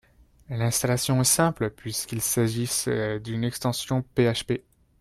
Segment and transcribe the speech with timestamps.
[0.49, 4.63] L'installation est simple puisqu'il s'agisse d'une extension PHP